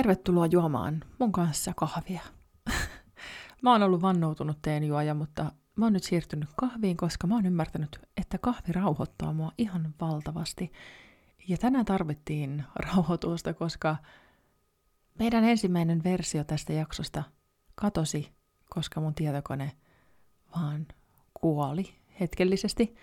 [0.00, 2.20] Tervetuloa juomaan mun kanssa kahvia.
[3.62, 8.00] mä oon ollut vannoutunut teenjuoja, mutta mä oon nyt siirtynyt kahviin, koska mä oon ymmärtänyt,
[8.16, 10.72] että kahvi rauhoittaa mua ihan valtavasti.
[11.48, 13.96] Ja tänään tarvittiin rauhoitusta, koska
[15.18, 17.22] meidän ensimmäinen versio tästä jaksosta
[17.74, 18.32] katosi,
[18.70, 19.72] koska mun tietokone
[20.56, 20.86] vaan
[21.40, 22.94] kuoli hetkellisesti.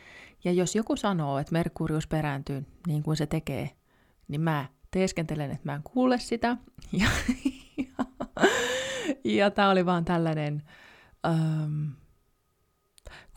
[0.44, 3.70] Ja jos joku sanoo, että Merkurius perääntyy niin kuin se tekee,
[4.28, 4.66] niin mä
[4.98, 6.58] teeskentelen, että mä en kuule sitä.
[6.92, 7.08] Ja,
[7.78, 8.06] ja,
[9.24, 10.64] ja tämä oli vaan tällainen
[11.28, 11.92] um,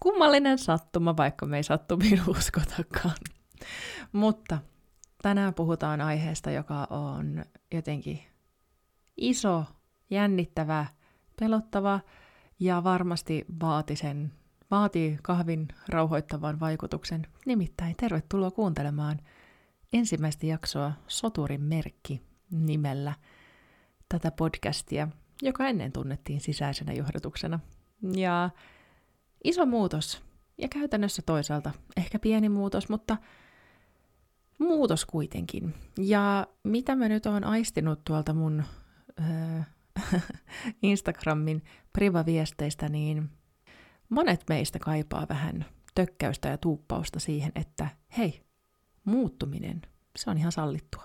[0.00, 3.16] kummallinen sattuma, vaikka me ei sattumiin uskotakaan.
[4.12, 4.58] Mutta
[5.22, 8.20] tänään puhutaan aiheesta, joka on jotenkin
[9.16, 9.64] iso,
[10.10, 10.86] jännittävä,
[11.40, 12.00] pelottava
[12.60, 14.32] ja varmasti vaati sen,
[14.70, 17.26] vaatii kahvin rauhoittavan vaikutuksen.
[17.46, 19.20] Nimittäin tervetuloa kuuntelemaan
[19.92, 23.14] ensimmäistä jaksoa Soturin merkki nimellä
[24.08, 25.08] tätä podcastia,
[25.42, 27.60] joka ennen tunnettiin sisäisenä johdatuksena.
[28.16, 28.50] Ja
[29.44, 30.22] iso muutos,
[30.58, 33.16] ja käytännössä toisaalta ehkä pieni muutos, mutta
[34.58, 35.74] muutos kuitenkin.
[35.98, 38.64] Ja mitä mä nyt oon aistinut tuolta mun
[39.20, 39.66] äh,
[40.82, 43.30] Instagramin privaviesteistä, niin
[44.08, 47.88] monet meistä kaipaa vähän tökkäystä ja tuuppausta siihen, että
[48.18, 48.49] hei,
[49.04, 49.82] muuttuminen,
[50.16, 51.04] se on ihan sallittua.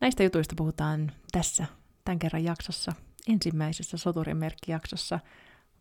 [0.00, 1.66] Näistä jutuista puhutaan tässä
[2.04, 2.92] tämän kerran jaksossa,
[3.28, 5.20] ensimmäisessä soturin merkkijaksossa.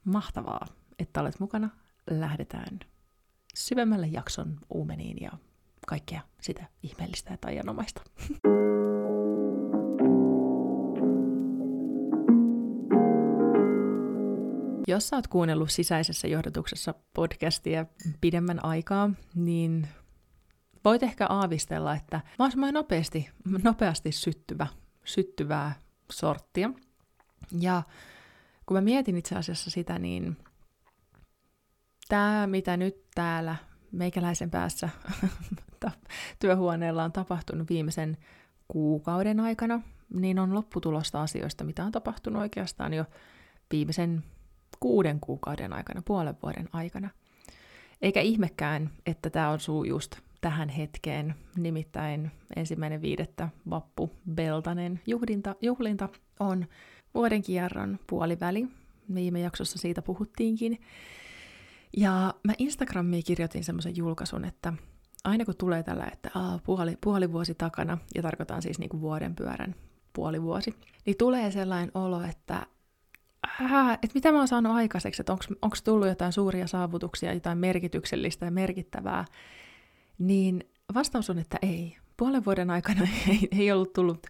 [0.03, 0.67] Mahtavaa,
[0.99, 1.69] että olet mukana.
[2.09, 2.79] Lähdetään
[3.55, 5.31] syvemmälle jakson uumeniin ja
[5.87, 8.01] kaikkea sitä ihmeellistä ja taianomaista.
[14.88, 17.85] Jos sä oot kuunnellut sisäisessä johdatuksessa podcastia
[18.21, 19.88] pidemmän aikaa, niin
[20.85, 23.29] voit ehkä aavistella, että mä oon nopeasti,
[23.63, 24.67] nopeasti syttyvä,
[25.03, 25.75] syttyvää
[26.11, 26.69] sorttia.
[27.59, 27.83] Ja
[28.65, 30.37] kun mä mietin itse asiassa sitä, niin
[32.07, 33.55] tämä, mitä nyt täällä
[33.91, 34.89] meikäläisen päässä
[36.39, 38.17] työhuoneella on tapahtunut viimeisen
[38.67, 39.81] kuukauden aikana,
[40.13, 43.05] niin on lopputulosta asioista, mitä on tapahtunut oikeastaan jo
[43.72, 44.23] viimeisen
[44.79, 47.09] kuuden kuukauden aikana, puolen vuoden aikana.
[48.01, 56.09] Eikä ihmekään, että tämä osuu just tähän hetkeen, nimittäin ensimmäinen viidettä vappu Beltanen juhlinta, juhlinta
[56.39, 56.65] on
[57.13, 58.67] vuoden kierron puoliväli.
[59.15, 60.81] Viime jaksossa siitä puhuttiinkin.
[61.97, 64.73] Ja mä Instagramiin kirjoitin semmoisen julkaisun, että
[65.23, 69.01] aina kun tulee tällä, että aa, puoli, puoli vuosi takana, ja tarkoitan siis niin kuin
[69.01, 69.75] vuoden pyörän
[70.13, 70.75] puoli vuosi,
[71.05, 72.65] niin tulee sellainen olo, että
[73.61, 78.45] äh, että mitä mä oon saanut aikaiseksi, että onko tullut jotain suuria saavutuksia, jotain merkityksellistä
[78.45, 79.25] ja merkittävää,
[80.18, 80.63] niin
[80.94, 81.97] vastaus on, että ei.
[82.18, 84.28] Puolen vuoden aikana ei, ei ollut tullut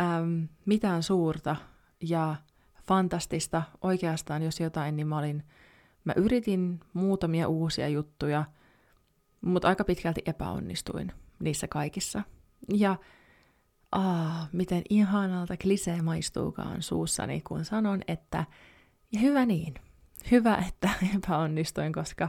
[0.00, 1.56] äm, mitään suurta
[2.00, 2.36] ja
[2.82, 3.62] fantastista.
[3.82, 5.42] Oikeastaan, jos jotain, niin mä olin,
[6.04, 8.44] mä yritin muutamia uusia juttuja,
[9.40, 12.22] mutta aika pitkälti epäonnistuin niissä kaikissa.
[12.74, 12.96] Ja
[13.92, 18.44] ah, miten ihanalta klisee maistuukaan suussani, kun sanon, että
[19.12, 19.74] ja hyvä niin.
[20.30, 22.28] Hyvä, että epäonnistuin, koska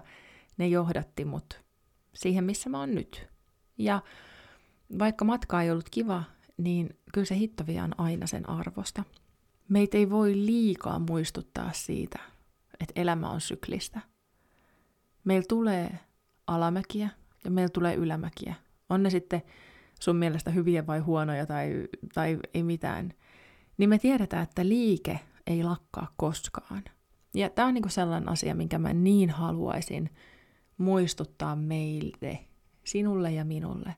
[0.57, 1.68] ne johdatti mut
[2.19, 3.27] siihen, missä mä oon nyt.
[3.77, 4.01] Ja
[4.99, 6.23] vaikka matka ei ollut kiva,
[6.57, 9.03] niin kyllä se hittovia on aina sen arvosta.
[9.69, 12.19] Meitä ei voi liikaa muistuttaa siitä,
[12.79, 14.01] että elämä on syklistä.
[15.23, 15.99] Meillä tulee
[16.47, 17.09] alamäkiä
[17.43, 18.55] ja meillä tulee ylämäkiä.
[18.89, 19.41] On ne sitten
[19.99, 23.13] sun mielestä hyviä vai huonoja tai, tai ei mitään.
[23.77, 26.83] Niin me tiedetään, että liike ei lakkaa koskaan.
[27.33, 30.09] Ja tämä on niinku sellainen asia, minkä mä niin haluaisin
[30.79, 32.39] muistuttaa meille,
[32.83, 33.95] sinulle ja minulle,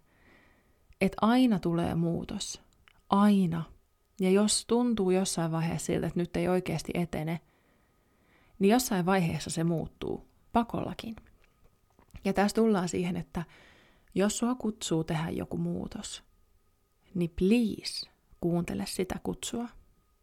[1.01, 2.61] että aina tulee muutos.
[3.09, 3.63] Aina.
[4.19, 7.39] Ja jos tuntuu jossain vaiheessa siltä, että nyt ei oikeasti etene,
[8.59, 11.15] niin jossain vaiheessa se muuttuu pakollakin.
[12.25, 13.45] Ja tässä tullaan siihen, että
[14.15, 16.23] jos sua kutsuu tehdä joku muutos,
[17.13, 18.09] niin please
[18.41, 19.67] kuuntele sitä kutsua.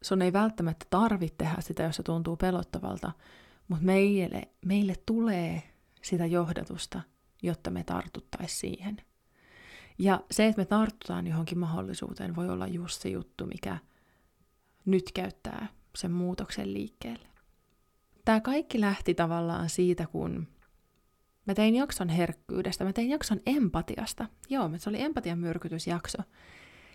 [0.02, 3.12] Sun ei välttämättä tarvitse tehdä sitä, jos se tuntuu pelottavalta,
[3.68, 5.62] mutta meille, meille tulee
[6.02, 7.00] sitä johdatusta,
[7.42, 8.96] jotta me tartuttaisiin siihen.
[9.98, 13.78] Ja se, että me tartutaan johonkin mahdollisuuteen, voi olla just se juttu, mikä
[14.84, 17.28] nyt käyttää sen muutoksen liikkeelle.
[18.24, 20.48] Tämä kaikki lähti tavallaan siitä, kun
[21.46, 24.26] mä tein jakson herkkyydestä, mä tein jakson empatiasta.
[24.48, 26.18] Joo, se oli empatian myrkytysjakso.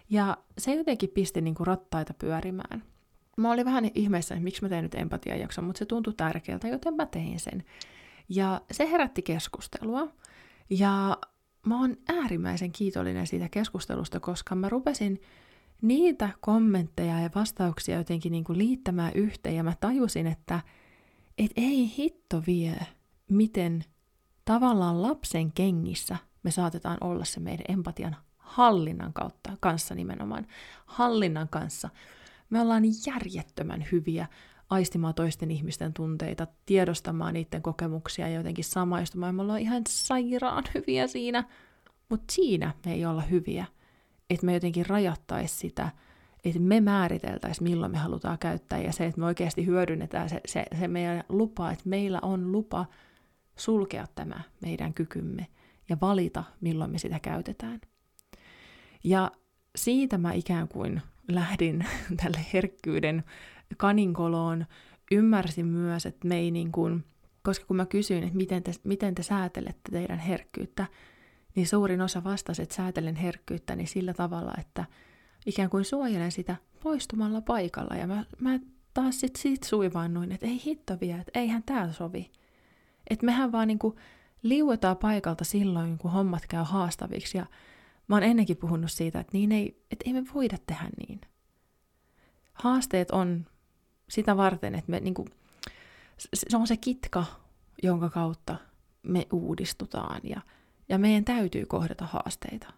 [0.09, 2.83] Ja se jotenkin pisti niinku rattaita pyörimään.
[3.37, 6.95] Mä olin vähän ihmeessä, että miksi mä tein nyt empatiajakson, mutta se tuntui tärkeältä, joten
[6.95, 7.63] mä tein sen.
[8.29, 10.07] Ja se herätti keskustelua.
[10.69, 11.17] Ja
[11.65, 15.21] mä oon äärimmäisen kiitollinen siitä keskustelusta, koska mä rupesin
[15.81, 20.59] niitä kommentteja ja vastauksia jotenkin niin kuin liittämään yhteen ja mä tajusin, että
[21.37, 22.79] et ei hitto vie,
[23.29, 23.83] miten
[24.45, 30.47] tavallaan lapsen kengissä me saatetaan olla se meidän empatian hallinnan kautta, kanssa nimenomaan,
[30.85, 31.89] hallinnan kanssa.
[32.49, 34.27] Me ollaan järjettömän hyviä
[34.69, 39.35] aistimaan toisten ihmisten tunteita, tiedostamaan niiden kokemuksia ja jotenkin samaistumaan.
[39.35, 41.43] Me ollaan ihan sairaan hyviä siinä,
[42.09, 43.65] mutta siinä me ei olla hyviä,
[44.29, 45.89] että me jotenkin rajattaisi sitä,
[46.45, 50.65] että me määriteltäisiin, milloin me halutaan käyttää, ja se, että me oikeasti hyödynnetään se, se,
[50.79, 52.85] se meidän lupa, että meillä on lupa
[53.55, 55.47] sulkea tämä meidän kykymme
[55.89, 57.81] ja valita, milloin me sitä käytetään.
[59.03, 59.31] Ja
[59.75, 61.85] siitä mä ikään kuin lähdin
[62.23, 63.23] tälle herkkyyden
[63.77, 64.65] kaninkoloon,
[65.11, 67.05] ymmärsin myös, että me ei niin kuin,
[67.43, 70.85] koska kun mä kysyin, että miten te, miten te säätelette teidän herkkyyttä,
[71.55, 74.85] niin suurin osa vastasi, että säätelen herkkyyttä niin sillä tavalla, että
[75.45, 77.95] ikään kuin suojelen sitä poistumalla paikalla.
[77.95, 78.59] Ja mä, mä
[78.93, 82.31] taas sit siitä suivaannuin, että ei hitto vielä, että eihän tää sovi.
[83.09, 83.95] Että mehän vaan niinku
[84.43, 87.37] liuetaan paikalta silloin, kun hommat käy haastaviksi.
[87.37, 87.45] Ja
[88.07, 91.21] mä oon ennenkin puhunut siitä, että, niin ei, että ei me voida tehdä niin.
[92.53, 93.45] Haasteet on
[94.09, 95.25] sitä varten, että me niinku,
[96.33, 97.25] se on se kitka,
[97.83, 98.57] jonka kautta
[99.03, 100.41] me uudistutaan ja,
[100.89, 102.73] ja meidän täytyy kohdata haasteita.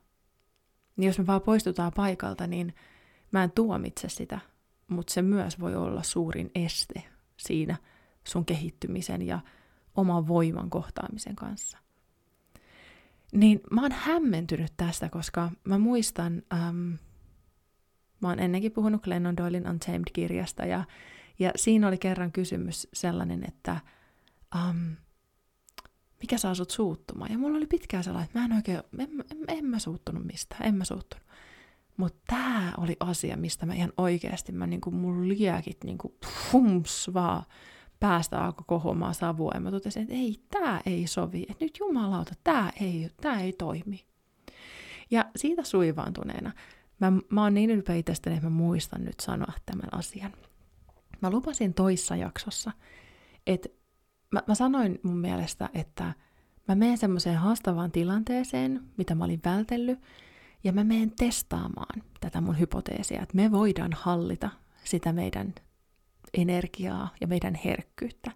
[0.98, 2.76] Niin jos me vaan poistutaan paikalta, niin
[3.32, 4.40] mä en tuomitse sitä,
[4.88, 7.04] mutta se myös voi olla suurin este
[7.38, 7.78] siinä
[8.24, 9.40] sun kehittymisen ja
[9.96, 11.78] oman voiman kohtaamisen kanssa.
[13.32, 16.94] Niin mä oon hämmentynyt tästä, koska mä muistan, ähm,
[18.22, 20.84] mä oon ennenkin puhunut Glennon Doylin Untamed-kirjasta, ja,
[21.40, 23.80] ja siinä oli kerran kysymys sellainen, että
[24.56, 24.92] ähm,
[26.22, 27.32] mikä saa sut suuttumaan?
[27.32, 30.66] Ja mulla oli pitkään sellainen, että mä en oikein, en, en, en mä suuttunut mistään,
[30.66, 31.26] en mä suuttunut.
[31.98, 36.18] Mutta tämä oli asia, mistä mä ihan oikeasti, mä niinku, mun liäkit niinku,
[36.54, 37.44] hums vaan
[38.00, 39.52] päästä alkoi kohomaan savua.
[39.54, 41.46] Ja mä totesin, että ei, tämä ei sovi.
[41.50, 44.06] Että nyt jumalauta, tämä ei, tää ei toimi.
[45.12, 46.52] Ja siitä suivaantuneena,
[47.00, 50.34] mä, mä oon niin ylpeä itsestäni, että mä muistan nyt sanoa tämän asian.
[51.22, 52.72] Mä lupasin toissa jaksossa,
[53.48, 53.70] että
[54.32, 56.14] mä, mä sanoin mun mielestä, että
[56.68, 60.00] mä menen semmoiseen haastavaan tilanteeseen, mitä mä olin vältellyt,
[60.64, 64.50] ja mä menen testaamaan tätä mun hypoteesia, että me voidaan hallita
[64.84, 65.56] sitä meidän
[66.34, 68.32] energiaa ja meidän herkkyyttä.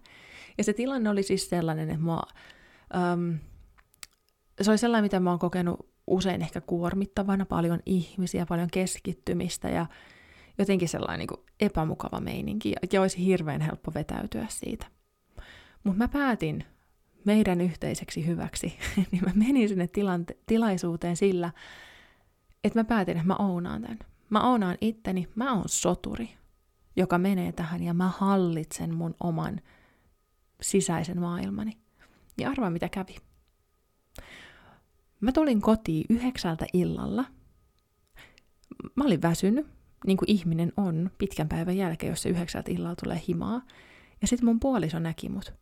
[0.58, 2.22] Ja se tilanne oli siis sellainen, että mua,
[3.14, 3.38] um,
[4.60, 9.86] se oli sellainen, mitä mä oon kokenut usein ehkä kuormittavana, paljon ihmisiä, paljon keskittymistä ja
[10.58, 14.86] jotenkin sellainen niin kuin epämukava meininki, ja olisi hirveän helppo vetäytyä siitä.
[15.84, 16.64] Mutta mä päätin
[17.24, 18.78] meidän yhteiseksi hyväksi,
[19.12, 21.52] niin mä menin sinne tilante- tilaisuuteen sillä,
[22.64, 23.98] että mä päätin, että mä ounaan tämän.
[24.30, 26.30] Mä ounaan itteni, mä oon soturi,
[26.96, 29.60] joka menee tähän ja mä hallitsen mun oman
[30.62, 31.72] sisäisen maailmani.
[32.38, 33.16] Ja arvaa mitä kävi.
[35.20, 37.24] Mä tulin kotiin yhdeksältä illalla.
[38.94, 39.66] Mä olin väsynyt,
[40.06, 43.62] niin kuin ihminen on pitkän päivän jälkeen, jos se yhdeksältä illalla tulee himaa.
[44.22, 45.52] Ja sitten mun puoliso näki mut.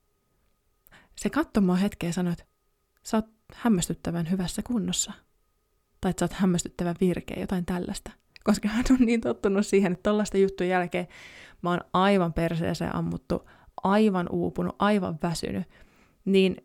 [1.16, 2.44] Se katsoi mua hetkeä ja sanoi, että
[3.02, 5.12] sä oot hämmästyttävän hyvässä kunnossa.
[6.00, 8.10] Tai että sä oot hämmästyttävän virkeä, jotain tällaista
[8.49, 11.08] koska hän on niin tottunut siihen, että tollaista juttujen jälkeen
[11.62, 13.50] mä oon aivan perseeseen ammuttu,
[13.82, 15.69] aivan uupunut, aivan väsynyt,
[16.24, 16.56] niin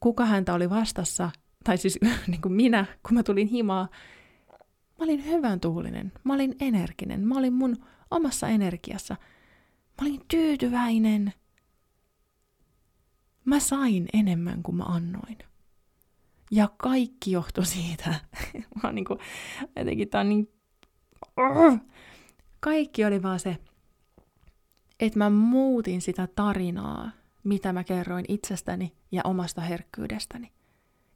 [0.00, 1.30] kuka häntä oli vastassa,
[1.64, 3.88] tai siis niin kuin minä, kun mä tulin himaa,
[4.98, 7.76] mä olin hyvän tuulinen, mä olin energinen, mä olin mun
[8.10, 9.16] omassa energiassa,
[10.00, 11.32] mä olin tyytyväinen.
[13.44, 15.38] Mä sain enemmän kuin mä annoin.
[16.50, 18.14] Ja kaikki johtui siitä.
[18.54, 19.18] mä oon niin kuin,
[19.76, 20.48] jotenkin tää on niin
[22.60, 23.56] kaikki oli vaan se,
[25.00, 27.10] että mä muutin sitä tarinaa,
[27.44, 30.52] mitä mä kerroin itsestäni ja omasta herkkyydestäni.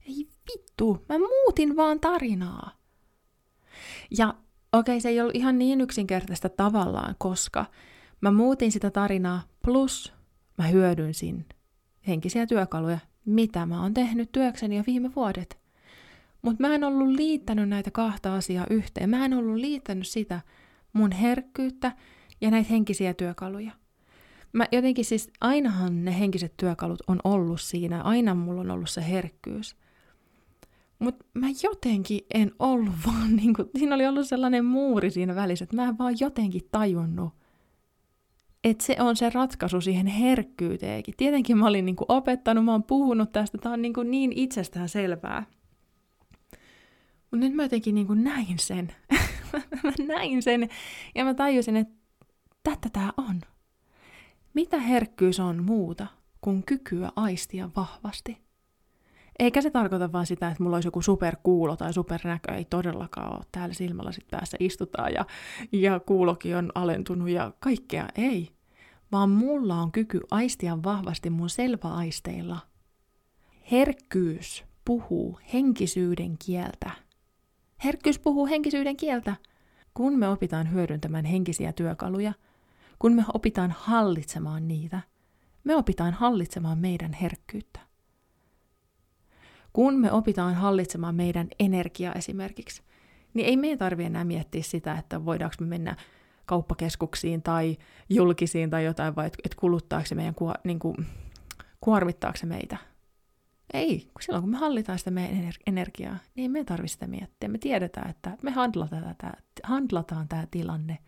[0.09, 2.71] Ei vittu, mä muutin vaan tarinaa.
[4.19, 4.29] Ja
[4.73, 7.67] okei, okay, se ei ollut ihan niin yksinkertaista tavallaan, koska
[8.21, 10.13] mä muutin sitä tarinaa plus
[10.59, 11.47] mä hyödynsin
[12.07, 15.59] henkisiä työkaluja, mitä mä oon tehnyt työkseni jo viime vuodet.
[16.43, 19.11] Mutta mä en ollut liittänyt näitä kahta asiaa yhteen.
[19.11, 20.41] Mä en ollut liittänyt sitä
[20.93, 21.93] mun herkkyyttä
[22.41, 23.73] ja näitä henkisiä työkaluja.
[24.53, 29.09] Mä jotenkin siis, ainahan ne henkiset työkalut on ollut siinä, aina mulla on ollut se
[29.09, 29.77] herkkyys.
[31.03, 35.63] Mutta mä jotenkin en ollut vaan, niin kuin, siinä oli ollut sellainen muuri siinä välissä,
[35.63, 37.33] että mä en vaan jotenkin tajunnut,
[38.65, 41.15] että se on se ratkaisu siihen herkkyyteenkin.
[41.17, 44.33] Tietenkin mä olin niin kuin opettanut, mä oon puhunut tästä, tämä on niin, kuin niin
[44.33, 45.47] itsestään selvää.
[47.31, 48.95] Mutta nyt mä jotenkin niin kuin näin sen.
[49.85, 50.69] mä näin sen
[51.15, 51.95] ja mä tajusin, että
[52.63, 53.41] tätä tää on.
[54.55, 56.07] Mitä herkkyys on muuta
[56.41, 58.42] kuin kykyä aistia vahvasti?
[59.39, 63.45] Eikä se tarkoita vaan sitä, että mulla olisi joku superkuulo tai supernäkö, ei todellakaan ole.
[63.53, 65.27] Täällä silmälasit päässä istutaan ja,
[65.73, 68.49] ja kuulokin on alentunut ja kaikkea, ei.
[69.13, 72.59] Vaan mulla on kyky aistia vahvasti mun selväaisteilla.
[73.71, 76.91] Herkkyys puhuu henkisyyden kieltä.
[77.85, 79.37] Herkkyys puhuu henkisyyden kieltä.
[79.95, 82.33] Kun me opitaan hyödyntämään henkisiä työkaluja,
[82.99, 85.01] kun me opitaan hallitsemaan niitä,
[85.65, 87.81] me opitaan hallitsemaan meidän herkkyyttä.
[89.73, 92.83] Kun me opitaan hallitsemaan meidän energiaa esimerkiksi,
[93.35, 95.97] niin ei meidän tarvitse enää miettiä sitä, että voidaanko me mennä
[96.47, 97.77] kauppakeskuksiin tai
[98.09, 100.97] julkisiin tai jotain, vai että kuluttaako se meidän, niin kuin,
[101.81, 102.77] kuormittaako se meitä.
[103.73, 107.49] Ei, kun silloin kun me hallitaan sitä meidän energiaa, niin me tarvitse sitä miettiä.
[107.49, 110.99] Me tiedetään, että me handlataan tämä, handlataan tämä tilanne.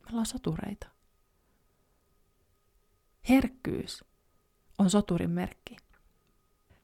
[0.00, 0.86] Me ollaan sotureita.
[3.28, 4.04] Herkkyys
[4.78, 5.76] on soturin merkki.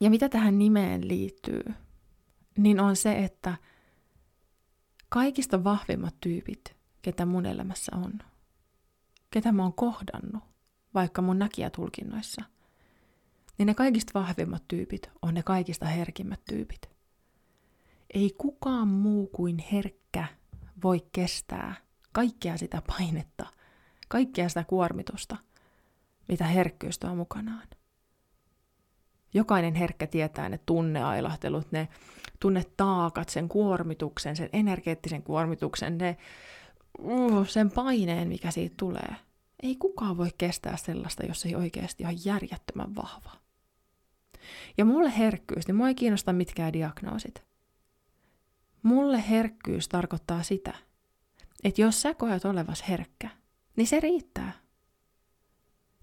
[0.00, 1.62] Ja mitä tähän nimeen liittyy,
[2.59, 3.57] niin on se, että
[5.09, 8.19] kaikista vahvimmat tyypit, ketä mun elämässä on,
[9.30, 10.45] ketä mä oon kohdannut,
[10.95, 12.42] vaikka mun näkijätulkinnoissa,
[13.59, 16.90] niin ne kaikista vahvimmat tyypit on ne kaikista herkimmät tyypit.
[18.14, 20.26] Ei kukaan muu kuin herkkä
[20.83, 21.75] voi kestää
[22.12, 23.47] kaikkea sitä painetta,
[24.09, 25.37] kaikkea sitä kuormitusta,
[26.28, 27.69] mitä herkkyys tuo mukanaan.
[29.34, 31.88] Jokainen herkkä tietää ne tunneailahtelut, ne
[32.40, 36.16] tunnetaakat, sen kuormituksen, sen energeettisen kuormituksen, ne,
[36.99, 39.16] uh, sen paineen, mikä siitä tulee.
[39.62, 43.30] Ei kukaan voi kestää sellaista, jos ei oikeasti ole järjettömän vahva.
[44.78, 47.44] Ja mulle herkkyys, niin mua ei kiinnosta mitkään diagnoosit.
[48.82, 50.75] Mulle herkkyys tarkoittaa sitä,
[51.64, 53.30] että jos sä koet olevas herkkä,
[53.76, 54.52] niin se riittää.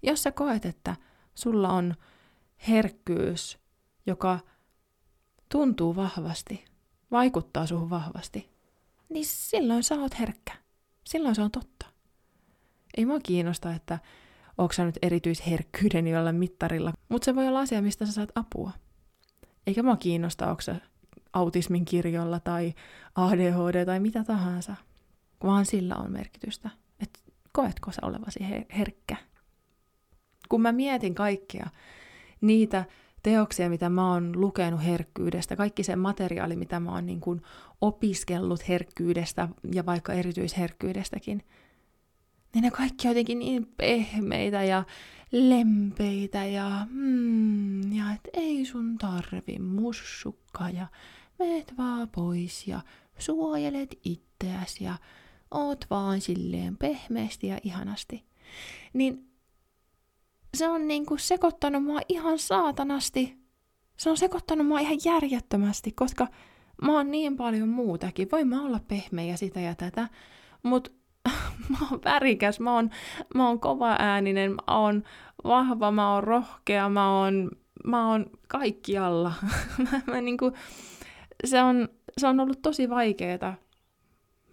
[0.02, 0.96] Jos sä koet, että
[1.34, 1.94] sulla on
[2.68, 3.58] herkkyys,
[4.06, 4.38] joka
[5.48, 6.64] tuntuu vahvasti,
[7.10, 8.50] vaikuttaa suhun vahvasti,
[9.08, 10.52] niin silloin sä oot herkkä.
[11.04, 11.86] Silloin se on totta.
[12.96, 13.98] Ei mua kiinnosta, että
[14.58, 18.72] onko sä nyt erityisherkkyyden jolla mittarilla, mutta se voi olla asia, mistä sä saat apua.
[19.66, 20.76] Eikä mua kiinnosta, onko sä
[21.32, 22.74] autismin kirjolla tai
[23.14, 24.76] ADHD tai mitä tahansa,
[25.44, 26.70] vaan sillä on merkitystä.
[27.00, 27.18] Että
[27.52, 28.40] koetko sä olevasi
[28.78, 29.16] herkkä?
[30.48, 31.66] Kun mä mietin kaikkea,
[32.40, 32.84] niitä
[33.22, 37.42] teoksia, mitä mä oon lukenut herkkyydestä, kaikki se materiaali, mitä mä oon niin kuin
[37.80, 41.42] opiskellut herkkyydestä ja vaikka erityisherkkyydestäkin,
[42.54, 44.84] niin ne kaikki on jotenkin niin pehmeitä ja
[45.32, 50.86] lempeitä ja, mm, ja et ei sun tarvi mussukka ja
[51.38, 52.80] meet vaan pois ja
[53.18, 54.96] suojelet itseäsi ja
[55.50, 58.24] oot vaan silleen pehmeästi ja ihanasti.
[58.92, 59.27] Niin
[60.58, 63.38] se on niinku sekoittanut mua ihan saatanasti.
[63.96, 66.26] Se on sekoittanut mua ihan järjettömästi, koska
[66.82, 68.28] mä oon niin paljon muutakin.
[68.32, 70.08] Voin mä olla pehmeä ja sitä ja tätä,
[70.62, 70.90] mutta
[71.70, 72.90] mä oon värikäs, mä oon,
[73.34, 75.02] mä oon kova ääninen, mä oon
[75.44, 77.50] vahva, mä oon rohkea, mä oon,
[77.84, 79.32] mä oon kaikkialla.
[79.90, 80.52] mä, mä niinku,
[81.44, 81.88] se, on,
[82.18, 83.54] se on ollut tosi vaikeeta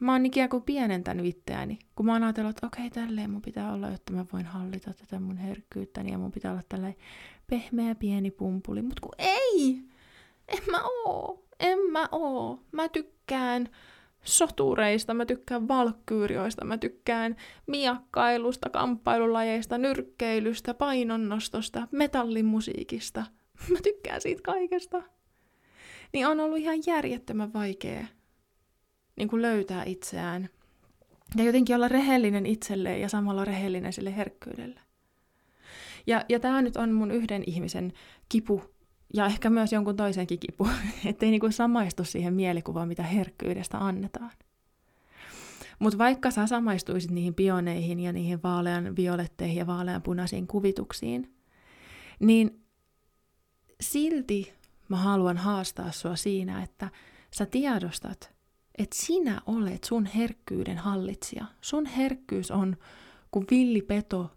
[0.06, 3.42] mä oon ikään kuin pienentänyt itseäni, kun mä oon ajatellut, että okei, okay, tälleen mun
[3.42, 7.00] pitää olla, jotta mä voin hallita tätä mun herkkyyttäni ja mun pitää olla tällainen
[7.48, 8.82] pehmeä pieni pumpuli.
[8.82, 9.82] Mut kun ei!
[10.48, 11.46] En mä oo!
[11.60, 12.60] En mä oo!
[12.72, 13.70] Mä tykkään
[14.24, 17.36] sotureista, mä tykkään valkkyyrioista, mä tykkään
[17.68, 23.26] miakkailusta, kamppailulajeista, nyrkkeilystä, painonnostosta, metallimusiikista.
[23.72, 25.04] Mä tykkään siitä kaikesta.
[26.14, 28.08] Niin on ollut ihan järjettömän vaikea
[29.16, 30.50] niin kuin löytää itseään
[31.36, 34.80] ja jotenkin olla rehellinen itselleen ja samalla rehellinen sille herkkyydelle.
[36.08, 37.94] Ja, ja tämä nyt on mun yhden ihmisen
[38.30, 38.64] kipu
[39.14, 40.68] ja ehkä myös jonkun toisenkin kipu,
[41.06, 44.32] ettei niinku samaistu siihen mielikuvaan, mitä herkkyydestä annetaan.
[45.80, 51.34] Mutta vaikka sä samaistuisit niihin pioneihin ja niihin vaalean violetteihin ja vaalean punaisiin kuvituksiin,
[52.20, 52.64] niin
[53.82, 54.54] silti
[54.90, 56.90] mä haluan haastaa sua siinä, että
[57.32, 58.35] sä tiedostat,
[58.78, 61.46] että sinä olet sun herkkyyden hallitsija.
[61.62, 62.78] Sun herkkyys on
[63.32, 64.32] kuin villipeto,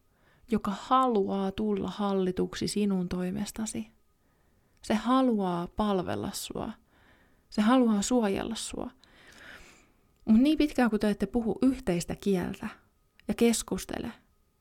[0.50, 3.88] joka haluaa tulla hallituksi sinun toimestasi.
[4.82, 6.72] Se haluaa palvella sua.
[7.50, 8.90] Se haluaa suojella sua.
[10.24, 12.68] Mutta niin pitkään kun te ette puhu yhteistä kieltä
[13.28, 14.12] ja keskustele,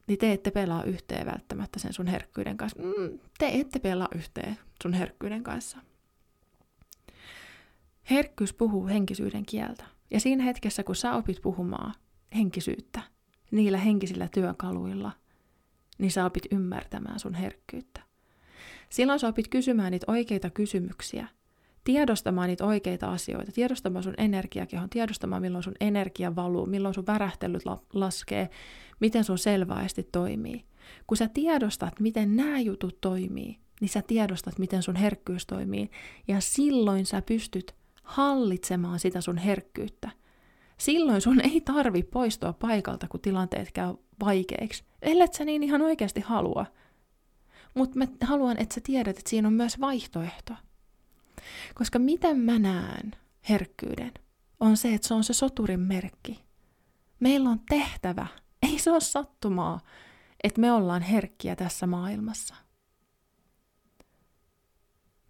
[0.08, 2.82] niin te ette pelaa yhteen välttämättä sen sun herkkyyden kanssa.
[2.82, 5.78] Mm, te ette pelaa yhteen sun herkkyyden kanssa.
[8.12, 9.84] Herkkyys puhuu henkisyyden kieltä.
[10.12, 11.94] Ja siinä hetkessä, kun sä opit puhumaan
[12.36, 13.02] henkisyyttä
[13.52, 15.12] niillä henkisillä työkaluilla,
[15.98, 18.02] niin sä opit ymmärtämään sun herkkyyttä.
[18.90, 21.28] Silloin sä opit kysymään niitä oikeita kysymyksiä,
[21.84, 27.64] tiedostamaan niitä oikeita asioita, tiedostamaan sun energiakehon, tiedostamaan milloin sun energia valuu, milloin sun värähtelyt
[27.94, 28.50] laskee,
[29.00, 30.66] miten sun selväesti toimii.
[31.08, 35.90] Kun sä tiedostat, miten nämä jutut toimii, niin sä tiedostat, miten sun herkkyys toimii,
[36.28, 37.76] ja silloin sä pystyt
[38.08, 40.10] hallitsemaan sitä sun herkkyyttä.
[40.78, 46.22] Silloin sun ei tarvi poistua paikalta, kun tilanteet käy vaikeiksi, ellei sä niin ihan oikeasti
[46.22, 46.66] halua.
[47.74, 50.54] Mutta mä haluan, että sä tiedät, että siinä on myös vaihtoehto.
[51.76, 53.12] Koska miten mä näen
[53.50, 54.12] herkkyyden,
[54.60, 56.44] on se, että se on se soturin merkki.
[57.20, 58.28] Meillä on tehtävä,
[58.64, 59.80] ei se ole sattumaa,
[60.44, 62.56] että me ollaan herkkiä tässä maailmassa.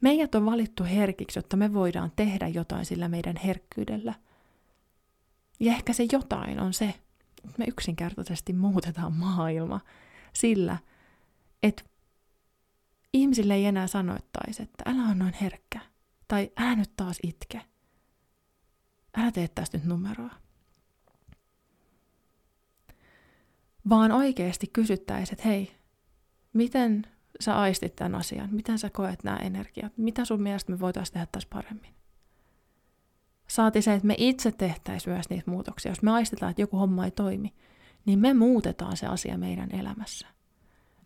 [0.02, 4.14] Meidät on valittu herkiksi, jotta me voidaan tehdä jotain sillä meidän herkkyydellä.
[5.60, 6.86] Ja ehkä se jotain on se,
[7.46, 9.80] että me yksinkertaisesti muutetaan maailma
[10.34, 10.78] sillä,
[11.64, 11.84] että
[13.14, 15.80] ihmisille ei enää sanoittaisi, että älä on noin herkkä.
[16.28, 17.62] Tai älä nyt taas itke.
[19.18, 20.32] Älä tee tästä nyt numeroa.
[23.90, 25.72] Vaan oikeasti kysyttäisiin, että hei,
[26.54, 27.08] miten
[27.40, 28.50] sä aistit tämän asian?
[28.52, 29.98] Miten sä koet nämä energiat?
[29.98, 31.94] Mitä sun mielestä me voitaisiin tehdä tässä paremmin?
[33.48, 35.92] Saati se, että me itse tehtäisiin myös niitä muutoksia.
[35.92, 37.54] Jos me aistetaan, että joku homma ei toimi,
[38.06, 40.28] niin me muutetaan se asia meidän elämässä.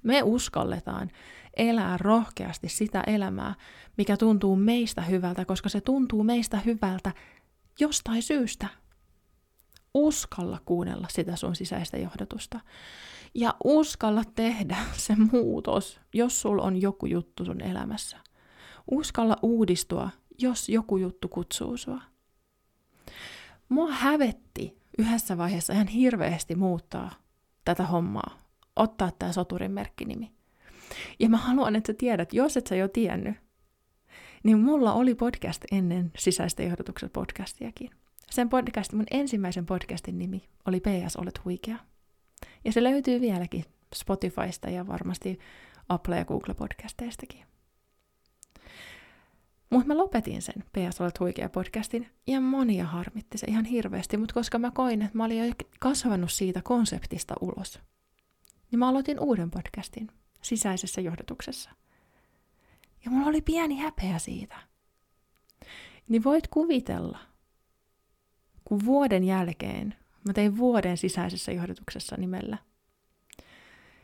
[0.04, 1.12] Me uskalletaan
[1.58, 3.56] elää rohkeasti sitä elämää,
[3.98, 7.12] mikä tuntuu meistä hyvältä, koska se tuntuu meistä hyvältä
[7.80, 8.68] jostain syystä.
[9.94, 12.60] Uskalla kuunnella sitä sun sisäistä johdatusta.
[13.36, 18.18] Ja uskalla tehdä se muutos, jos sul on joku juttu sun elämässä.
[18.92, 22.02] Uskalla uudistua, jos joku juttu kutsuu sua.
[23.70, 27.12] Mua hävetti yhdessä vaiheessa ihan hirveästi muuttaa
[27.66, 28.38] tätä hommaa,
[28.76, 30.32] ottaa tämä soturin merkkinimi.
[31.20, 33.36] Ja mä haluan, että sä tiedät, jos et sä jo tiennyt,
[34.44, 37.90] niin mulla oli podcast ennen sisäistä johdotuksen podcastiakin.
[38.32, 41.78] Sen podcastin, mun ensimmäisen podcastin nimi oli PS Olet huikea.
[42.66, 43.66] Ja se löytyy vieläkin
[43.96, 45.40] Spotifysta ja varmasti
[45.90, 47.46] Apple ja Google podcasteistakin.
[49.70, 54.34] Mutta mä lopetin sen PS Olet huikea podcastin ja monia harmitti se ihan hirveästi, mutta
[54.34, 57.80] koska mä koin, että mä olin jo kasvanut siitä konseptista ulos,
[58.72, 60.08] niin mä aloitin uuden podcastin
[60.42, 61.70] sisäisessä johdotuksessa.
[63.06, 64.56] Ja mulla oli pieni häpeä siitä.
[66.08, 67.31] Niin voit kuvitella,
[68.72, 69.96] kun vuoden jälkeen
[70.28, 72.58] mä tein vuoden sisäisessä johdotuksessa nimellä.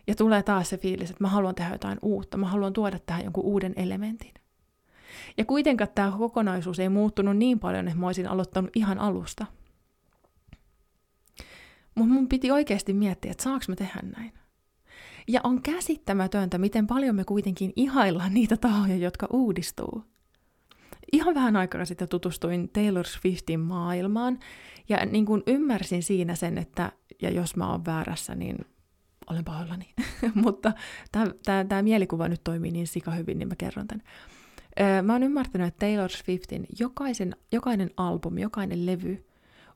[0.08, 3.24] Ja tulee taas se fiilis, että mä haluan tehdä jotain uutta, mä haluan tuoda tähän
[3.24, 4.34] jonkun uuden elementin.
[5.38, 9.46] Ja kuitenkaan tämä kokonaisuus ei muuttunut niin paljon, että mä olisin aloittanut ihan alusta.
[11.96, 14.34] Mutta mun piti oikeasti miettiä, että saaks mä tehdä näin.
[15.28, 20.04] Ja on käsittämätöntä, miten paljon me kuitenkin ihaillaan niitä tahoja, jotka uudistuu.
[21.12, 24.40] Ihan vähän aikaa sitten tutustuin Taylor Swiftin maailmaan
[24.90, 26.92] ja niin kuin ymmärsin siinä sen, että
[27.22, 28.58] ja jos mä oon väärässä, niin
[29.30, 29.94] olen pahoillani.
[30.44, 30.74] Mutta
[31.68, 34.04] tämä mielikuva nyt toimii niin sika hyvin, niin mä kerron tämän.
[35.04, 39.26] Mä oon ymmärtänyt, että Taylor Swiftin jokaisen, jokainen albumi, jokainen levy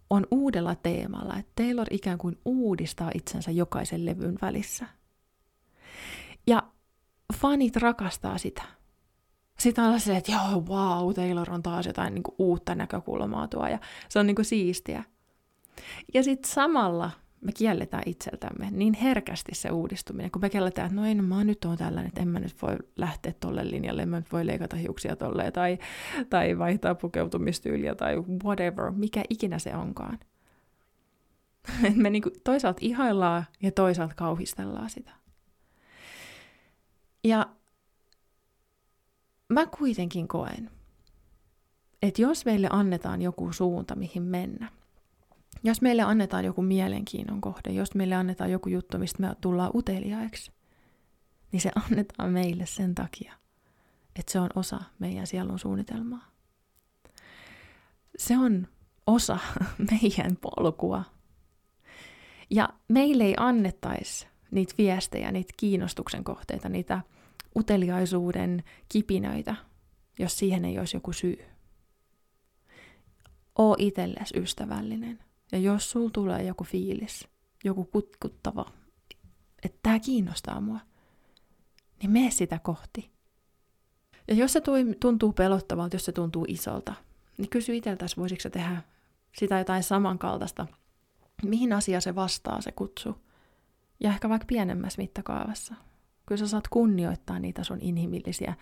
[0.09, 4.85] on uudella teemalla, että Taylor ikään kuin uudistaa itsensä jokaisen levyn välissä–
[6.47, 6.63] ja
[7.33, 8.63] fanit rakastaa sitä.
[9.61, 13.67] Sitä on se, että joo, wow, Taylor on taas jotain niin kuin, uutta näkökulmaa tuo,
[13.67, 15.03] ja se on niin kuin, siistiä.
[16.13, 21.07] Ja sitten samalla me kielletään itseltämme niin herkästi se uudistuminen, kun me kielletään, että no
[21.07, 24.19] en mä nyt on tällainen, että en mä nyt voi lähteä tolle linjalle, en mä
[24.19, 25.77] nyt voi leikata hiuksia tolle, tai,
[26.29, 30.19] tai vaihtaa pukeutumistyyliä, tai whatever, mikä ikinä se onkaan.
[31.95, 35.11] me niin kuin, toisaalta ihaillaan ja toisaalta kauhistellaan sitä.
[37.23, 37.47] Ja
[39.51, 40.71] mä kuitenkin koen,
[42.01, 44.71] että jos meille annetaan joku suunta, mihin mennä,
[45.63, 50.51] jos meille annetaan joku mielenkiinnon kohde, jos meille annetaan joku juttu, mistä me tullaan uteliaiksi,
[51.51, 53.33] niin se annetaan meille sen takia,
[54.15, 56.31] että se on osa meidän sielun suunnitelmaa.
[58.17, 58.67] Se on
[59.07, 59.37] osa
[59.91, 61.03] meidän polkua.
[62.49, 67.01] Ja meille ei annettaisi niitä viestejä, niitä kiinnostuksen kohteita, niitä
[67.55, 69.55] uteliaisuuden kipinöitä,
[70.19, 71.45] jos siihen ei olisi joku syy.
[73.57, 75.19] Oo itsellesi ystävällinen.
[75.51, 77.27] Ja jos sul tulee joku fiilis,
[77.63, 78.65] joku kutkuttava,
[79.63, 80.79] että tämä kiinnostaa mua,
[82.01, 83.11] niin mene sitä kohti.
[84.27, 84.61] Ja jos se
[84.99, 86.93] tuntuu pelottavalta, jos se tuntuu isolta,
[87.37, 88.81] niin kysy itseltäsi, voisitko tehdä
[89.37, 90.67] sitä jotain samankaltaista,
[91.43, 93.15] mihin asia se vastaa se kutsu.
[93.99, 95.75] Ja ehkä vaikka pienemmässä mittakaavassa.
[96.25, 98.53] Kyllä sä saat kunnioittaa niitä sun inhimillisiä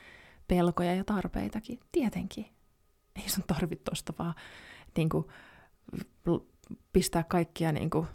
[0.47, 2.45] pelkoja ja tarpeitakin, tietenkin.
[3.15, 4.33] Ei sun tarvitse tosta vaan
[4.97, 5.25] niin kuin,
[6.93, 8.07] pistää kaikkia, niin kuin,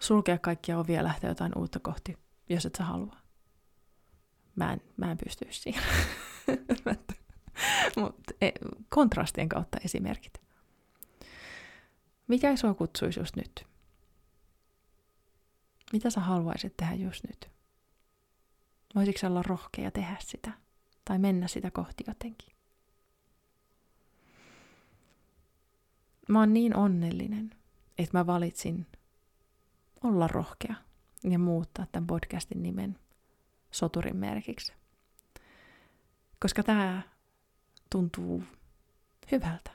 [0.00, 2.18] sulkea kaikkia ovia ja lähteä jotain uutta kohti,
[2.48, 3.16] jos et sä halua.
[4.56, 5.82] Mä en, mä en pysty siihen.
[7.96, 8.50] Mutta e,
[8.88, 10.40] kontrastien kautta esimerkit.
[12.28, 13.66] Mikä sua kutsuisi just nyt?
[15.92, 17.55] Mitä sä haluaisit tehdä just nyt?
[18.96, 20.52] Voisitko olla rohkea tehdä sitä?
[21.04, 22.56] Tai mennä sitä kohti jotenkin?
[26.28, 27.50] Mä oon niin onnellinen,
[27.98, 28.86] että mä valitsin
[30.04, 30.74] olla rohkea
[31.24, 32.98] ja muuttaa tämän podcastin nimen
[33.70, 34.72] soturin merkiksi.
[36.40, 37.02] Koska tämä
[37.90, 38.44] tuntuu
[39.32, 39.70] hyvältä.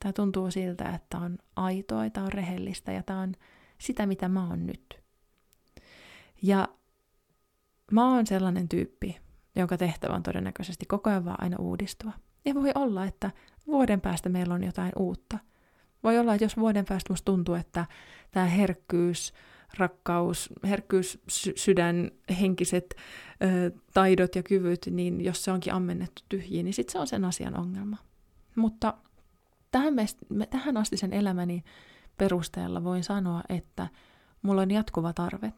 [0.00, 3.34] Tämä tuntuu siltä, että on aitoa, tämä on rehellistä ja tämä on
[3.78, 5.00] sitä, mitä mä oon nyt.
[6.42, 6.68] Ja
[7.92, 9.16] mä oon sellainen tyyppi,
[9.56, 12.12] jonka tehtävä on todennäköisesti koko ajan vaan aina uudistua.
[12.44, 13.30] Ja voi olla, että
[13.66, 15.38] vuoden päästä meillä on jotain uutta.
[16.02, 17.86] Voi olla, että jos vuoden päästä musta tuntuu, että
[18.30, 19.32] tämä herkkyys,
[19.78, 22.94] rakkaus, herkkyys, sy- sydän, henkiset
[23.42, 27.24] ö, taidot ja kyvyt, niin jos se onkin ammennettu tyhjiin, niin sitten se on sen
[27.24, 27.96] asian ongelma.
[28.56, 28.94] Mutta
[29.70, 31.64] tähän, me, tähän asti sen elämäni
[32.18, 33.88] perusteella voin sanoa, että
[34.42, 35.52] mulla on jatkuva tarve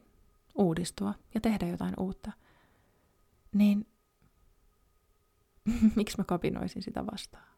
[0.58, 2.32] uudistua ja tehdä jotain uutta.
[3.52, 3.86] Niin
[5.96, 7.48] miksi mä kapinoisin sitä vastaan?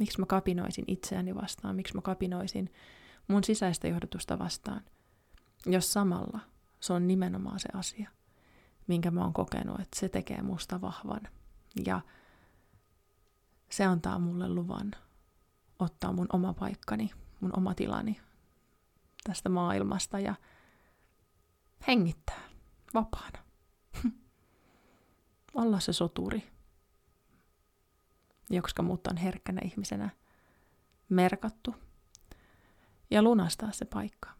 [0.00, 1.76] Miksi mä kapinoisin itseäni vastaan?
[1.76, 2.72] Miksi mä kapinoisin
[3.28, 4.84] mun sisäistä johdotusta vastaan?
[5.66, 6.40] Jos samalla
[6.80, 8.10] se on nimenomaan se asia,
[8.86, 11.20] minkä mä oon kokenut, että se tekee musta vahvan.
[11.86, 12.00] Ja
[13.70, 14.90] se antaa mulle luvan
[15.78, 18.20] ottaa mun oma paikkani, mun oma tilani
[19.24, 20.34] tästä maailmasta ja
[21.86, 22.48] hengittää
[22.94, 23.38] vapaana.
[25.54, 26.50] Olla se soturi,
[28.50, 30.10] jotka mut on herkkänä ihmisenä
[31.08, 31.74] merkattu
[33.10, 34.30] ja lunastaa se paikka.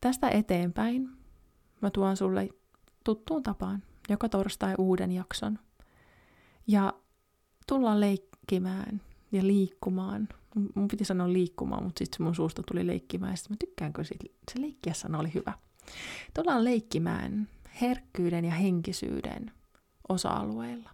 [0.00, 1.10] Tästä eteenpäin
[1.82, 2.48] mä tuon sulle
[3.04, 5.58] tuttuun tapaan joka torstai uuden jakson.
[6.66, 6.94] Ja
[7.66, 9.00] tullaan leikkimään
[9.32, 10.28] ja liikkumaan.
[10.74, 13.36] Mun piti sanoa liikkumaan, mutta sitten mun suusta tuli leikkimään.
[13.36, 14.24] Sitten mä tykkäänkö siitä.
[14.52, 15.52] Se leikkiä sana oli hyvä.
[16.34, 17.48] Tullaan leikkimään
[17.80, 19.52] herkkyyden ja henkisyyden
[20.08, 20.90] osa-alueilla.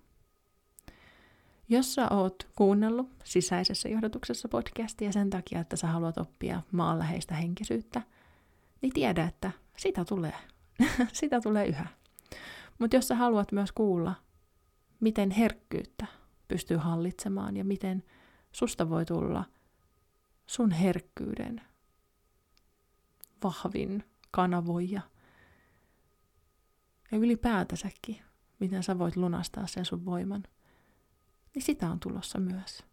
[1.69, 8.03] Jos sä oot kuunnellut sisäisessä johdotuksessa podcastia sen takia, että sä haluat oppia maanläheistä henkisyyttä,
[8.83, 10.35] niin tiedä, että sitä tulee.
[11.13, 11.87] sitä tulee yhä.
[12.79, 14.15] Mutta jos sä haluat myös kuulla,
[15.01, 16.07] miten herkkyyttä
[16.49, 18.05] pystyy hallitsemaan ja miten
[18.57, 19.45] susta voi tulla
[20.47, 21.61] sun herkkyyden
[23.45, 25.01] vahvin kanavoija.
[27.13, 28.23] Ja ylipäätänsäkin,
[28.59, 30.43] miten sä voit lunastaa sen sun voiman,
[31.55, 32.85] niin sitä on tulossa myös.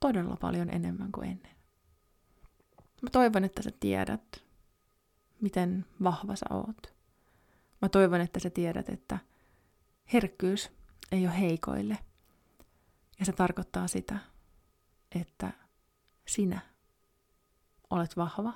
[0.00, 1.56] Todella paljon enemmän kuin ennen.
[3.02, 4.44] Mä toivon, että sä tiedät,
[5.40, 6.94] miten vahva sä oot.
[7.82, 9.18] Mä toivon, että sä tiedät, että
[10.12, 10.70] herkkyys
[11.12, 11.98] ei ole heikoille.
[13.18, 14.18] Ja se tarkoittaa sitä,
[15.14, 15.52] että
[16.28, 16.60] sinä
[17.90, 18.52] olet vahva,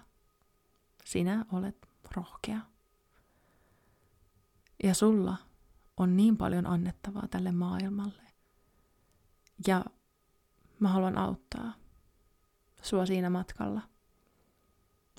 [1.05, 2.61] sinä olet rohkea.
[4.83, 5.37] Ja sulla
[5.97, 8.23] on niin paljon annettavaa tälle maailmalle.
[9.67, 9.85] Ja
[10.81, 11.73] mä haluan auttaa
[12.83, 13.81] sua siinä matkalla,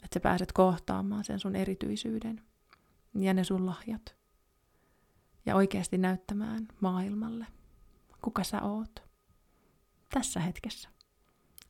[0.04, 2.44] että sä pääset kohtaamaan sen sun erityisyyden
[3.14, 4.16] ja ne sun lahjat.
[5.46, 7.48] Ja oikeasti näyttämään maailmalle,
[8.22, 9.04] kuka sä oot
[10.10, 10.95] tässä hetkessä.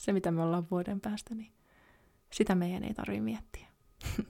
[0.06, 1.52] Se, mitä me ollaan vuoden päästä, niin
[2.32, 3.68] sitä meidän ei tarvitse miettiä.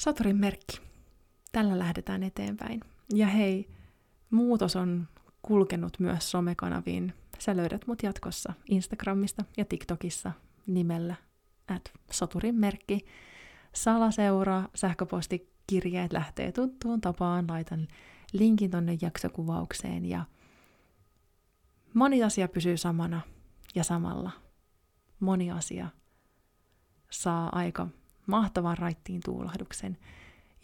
[0.00, 0.80] Saturin merkki.
[1.52, 2.80] Tällä lähdetään eteenpäin.
[3.14, 3.68] Ja hei,
[4.30, 5.08] muutos on
[5.42, 7.12] kulkenut myös somekanaviin.
[7.38, 10.32] Sä löydät mut jatkossa Instagramista ja TikTokissa
[10.66, 11.14] nimellä
[11.68, 13.04] at Saturin merkki.
[13.72, 17.44] Salaseura, sähköpostikirjeet lähtee tuttuun tapaan.
[17.48, 17.88] Laitan
[18.32, 20.24] linkin tonne jaksokuvaukseen ja
[21.94, 23.20] moni asia pysyy samana
[23.76, 24.30] ja samalla.
[25.20, 25.88] Moni asia
[27.10, 27.88] saa aika
[28.26, 29.98] mahtavan raittiin tuulahduksen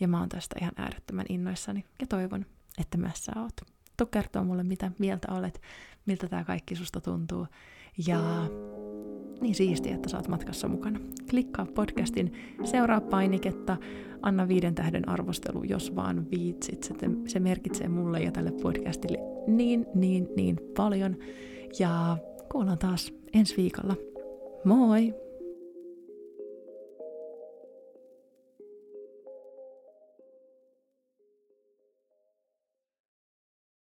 [0.00, 2.46] ja mä oon tästä ihan äärettömän innoissani ja toivon,
[2.78, 3.56] että myös sä oot.
[3.96, 5.62] Tuu kertoa mulle, mitä mieltä olet,
[6.06, 7.46] miltä tämä kaikki susta tuntuu.
[8.06, 8.20] Ja
[9.40, 11.00] niin siistiä, että saat matkassa mukana.
[11.30, 12.32] Klikkaa podcastin
[12.64, 13.76] seuraa painiketta,
[14.22, 16.82] anna viiden tähden arvostelu, jos vaan viitsit.
[16.82, 16.94] Se,
[17.26, 21.16] se merkitsee mulle ja tälle podcastille niin, niin, niin paljon.
[21.78, 22.18] Ja
[22.52, 23.96] kuullaan taas ensi viikolla.
[24.64, 25.14] Moi!